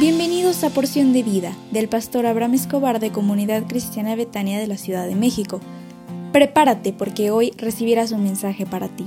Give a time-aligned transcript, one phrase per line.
[0.00, 4.78] Bienvenidos a Porción de Vida del pastor Abraham Escobar de Comunidad Cristiana Betania de la
[4.78, 5.60] Ciudad de México.
[6.32, 9.06] Prepárate porque hoy recibirás un mensaje para ti.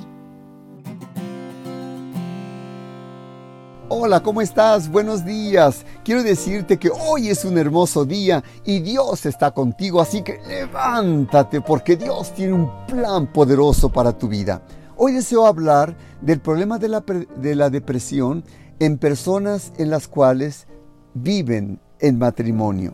[3.90, 4.88] Hola, ¿cómo estás?
[4.88, 5.84] Buenos días.
[6.06, 11.60] Quiero decirte que hoy es un hermoso día y Dios está contigo, así que levántate
[11.62, 14.62] porque Dios tiene un plan poderoso para tu vida.
[14.96, 18.44] Hoy deseo hablar del problema de la, de la depresión
[18.78, 20.68] en personas en las cuales
[21.14, 22.94] viven en matrimonio.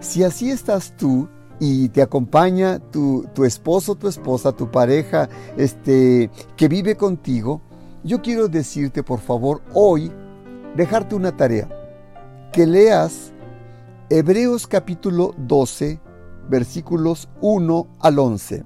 [0.00, 1.28] Si así estás tú
[1.60, 7.60] y te acompaña tu, tu esposo, tu esposa, tu pareja, este, que vive contigo,
[8.04, 10.12] yo quiero decirte por favor hoy,
[10.76, 11.68] dejarte una tarea,
[12.52, 13.32] que leas
[14.08, 16.00] Hebreos capítulo 12,
[16.48, 18.64] versículos 1 al 11.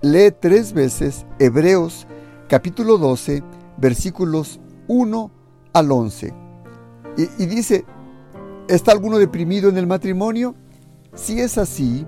[0.00, 2.06] Lee tres veces Hebreos
[2.48, 3.42] capítulo 12,
[3.76, 5.30] versículos 1
[5.72, 6.34] al 11.
[7.16, 7.84] Y, y dice,
[8.68, 10.54] ¿Está alguno deprimido en el matrimonio?
[11.14, 12.06] Si es así,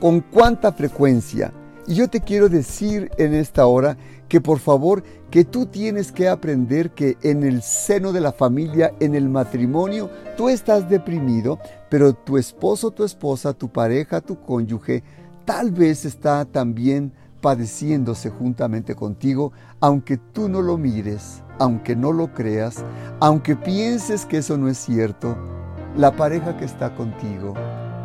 [0.00, 1.52] ¿con cuánta frecuencia?
[1.86, 6.26] Y yo te quiero decir en esta hora que por favor que tú tienes que
[6.26, 11.58] aprender que en el seno de la familia, en el matrimonio, tú estás deprimido,
[11.90, 15.02] pero tu esposo, tu esposa, tu pareja, tu cónyuge,
[15.44, 17.12] tal vez está también
[17.42, 22.82] padeciéndose juntamente contigo, aunque tú no lo mires, aunque no lo creas,
[23.20, 25.59] aunque pienses que eso no es cierto,
[25.96, 27.54] la pareja que está contigo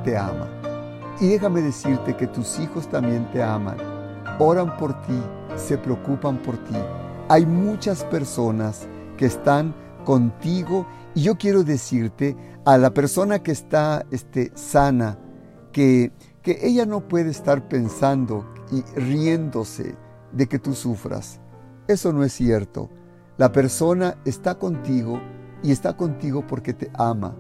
[0.03, 0.47] te ama.
[1.19, 3.77] Y déjame decirte que tus hijos también te aman.
[4.39, 5.21] Oran por ti,
[5.55, 6.75] se preocupan por ti.
[7.29, 14.05] Hay muchas personas que están contigo y yo quiero decirte a la persona que está
[14.11, 15.17] este, sana,
[15.71, 16.11] que,
[16.41, 19.95] que ella no puede estar pensando y riéndose
[20.31, 21.39] de que tú sufras.
[21.87, 22.89] Eso no es cierto.
[23.37, 25.21] La persona está contigo
[25.63, 27.35] y está contigo porque te ama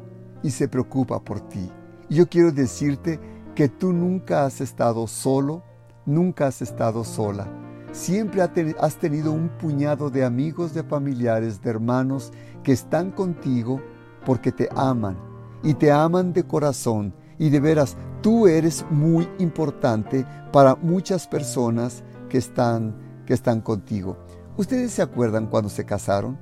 [0.45, 1.71] y se preocupa por ti.
[2.07, 3.19] yo quiero decirte
[3.55, 5.63] que tú nunca has estado solo,
[6.05, 7.47] nunca has estado sola.
[7.91, 13.81] Siempre has tenido un puñado de amigos, de familiares, de hermanos que están contigo
[14.23, 15.17] porque te aman
[15.63, 17.15] y te aman de corazón.
[17.39, 22.95] Y de veras, tú eres muy importante para muchas personas que están,
[23.25, 24.15] que están contigo.
[24.57, 26.37] ¿Ustedes se acuerdan cuando se casaron?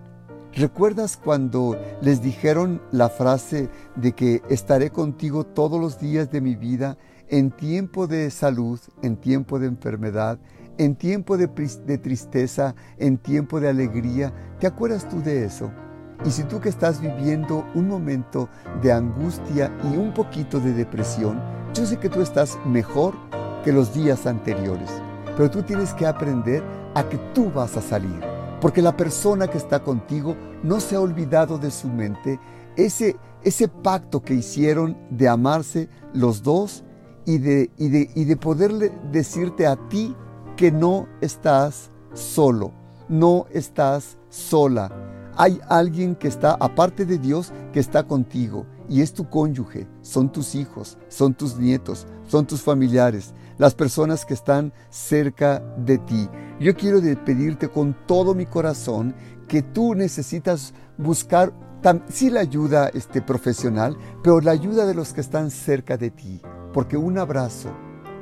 [0.56, 6.56] ¿Recuerdas cuando les dijeron la frase de que estaré contigo todos los días de mi
[6.56, 6.96] vida
[7.28, 10.38] en tiempo de salud, en tiempo de enfermedad,
[10.78, 11.48] en tiempo de,
[11.98, 14.32] tristeza, en tiempo de alegría?
[14.60, 15.72] ¿Te acuerdas tú de eso?
[16.24, 18.48] Y si tú que estás viviendo un momento
[18.84, 21.42] de angustia y un poquito de depresión,
[21.74, 23.16] yo sé que tú estás mejor
[23.64, 24.92] que los días anteriores,
[25.36, 28.33] pero tú tienes que aprender a que tú vas a salir
[28.64, 32.40] porque la persona que está contigo no se ha olvidado de su mente
[32.78, 36.86] ese, ese pacto que hicieron de amarse los dos
[37.26, 40.16] y de, y de, y de poderle decirte a ti
[40.56, 42.72] que no estás solo,
[43.10, 44.90] no estás sola.
[45.36, 50.32] Hay alguien que está, aparte de Dios, que está contigo y es tu cónyuge, son
[50.32, 56.30] tus hijos, son tus nietos, son tus familiares, las personas que están cerca de ti.
[56.64, 59.14] Yo quiero pedirte con todo mi corazón
[59.50, 61.52] que tú necesitas buscar
[62.08, 66.42] sí la ayuda este, profesional, pero la ayuda de los que están cerca de ti,
[66.72, 67.70] porque un abrazo,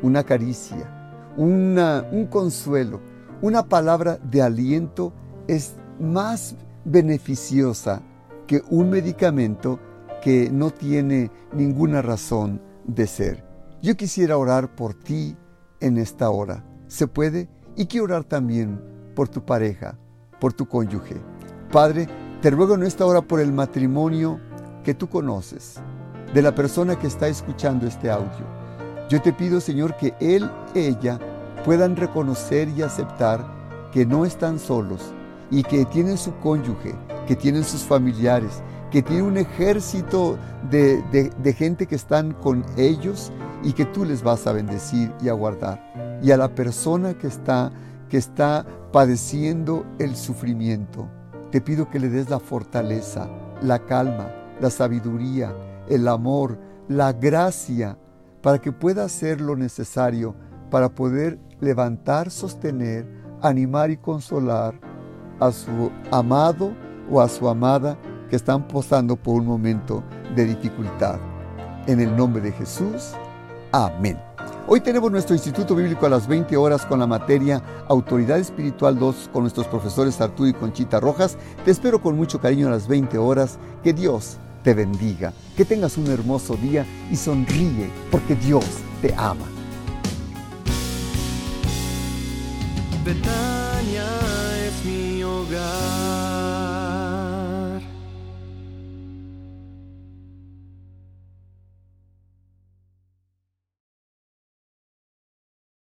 [0.01, 2.99] una caricia, un consuelo,
[3.43, 5.13] una palabra de aliento
[5.47, 8.01] es más beneficiosa
[8.47, 9.79] que un medicamento
[10.23, 13.45] que no tiene ninguna razón de ser.
[13.83, 15.37] Yo quisiera orar por ti
[15.79, 16.65] en esta hora.
[16.87, 17.47] ¿Se puede?
[17.75, 18.81] Y quiero orar también
[19.15, 19.97] por tu pareja,
[20.39, 21.15] por tu cónyuge.
[21.71, 22.07] Padre,
[22.41, 24.39] te ruego en esta hora por el matrimonio
[24.83, 25.75] que tú conoces,
[26.33, 28.45] de la persona que está escuchando este audio.
[29.09, 31.19] Yo te pido, Señor, que él, ella,
[31.63, 33.45] puedan reconocer y aceptar
[33.91, 35.13] que no están solos
[35.49, 36.95] y que tienen su cónyuge,
[37.27, 40.37] que tienen sus familiares, que tienen un ejército
[40.69, 43.31] de, de gente que están con ellos
[43.63, 47.27] y que tú les vas a bendecir y a guardar y a la persona que
[47.27, 47.71] está,
[48.09, 51.07] que está padeciendo el sufrimiento.
[51.51, 53.29] Te pido que le des la fortaleza,
[53.61, 55.53] la calma, la sabiduría,
[55.89, 56.57] el amor,
[56.87, 57.97] la gracia,
[58.41, 60.35] para que pueda hacer lo necesario
[60.69, 63.05] para poder levantar, sostener,
[63.41, 64.73] animar y consolar
[65.39, 66.71] a su amado
[67.11, 67.97] o a su amada
[68.29, 70.03] que están pasando por un momento
[70.35, 71.19] de dificultad.
[71.87, 73.13] En el nombre de Jesús,
[73.71, 74.30] amén.
[74.73, 79.29] Hoy tenemos nuestro Instituto Bíblico a las 20 horas con la materia Autoridad Espiritual 2
[79.33, 81.37] con nuestros profesores Arturo y Conchita Rojas.
[81.65, 83.59] Te espero con mucho cariño a las 20 horas.
[83.83, 88.63] Que Dios te bendiga, que tengas un hermoso día y sonríe porque Dios
[89.01, 89.43] te ama.